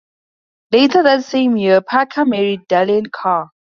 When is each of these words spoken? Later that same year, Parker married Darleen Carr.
Later 0.71 1.03
that 1.03 1.25
same 1.25 1.55
year, 1.57 1.79
Parker 1.79 2.25
married 2.25 2.61
Darleen 2.67 3.11
Carr. 3.11 3.51